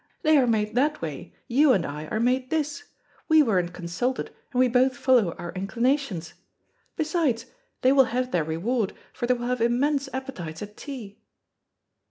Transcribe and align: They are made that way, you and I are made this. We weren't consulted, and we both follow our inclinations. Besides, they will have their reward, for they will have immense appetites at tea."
They 0.23 0.35
are 0.39 0.47
made 0.47 0.73
that 0.73 0.99
way, 0.99 1.31
you 1.47 1.73
and 1.73 1.85
I 1.85 2.07
are 2.07 2.19
made 2.19 2.49
this. 2.49 2.85
We 3.27 3.43
weren't 3.43 3.71
consulted, 3.71 4.31
and 4.51 4.59
we 4.59 4.67
both 4.67 4.97
follow 4.97 5.35
our 5.35 5.51
inclinations. 5.51 6.33
Besides, 6.95 7.45
they 7.83 7.91
will 7.91 8.05
have 8.05 8.31
their 8.31 8.43
reward, 8.43 8.93
for 9.13 9.27
they 9.27 9.35
will 9.35 9.45
have 9.45 9.61
immense 9.61 10.09
appetites 10.11 10.63
at 10.63 10.75
tea." 10.75 11.19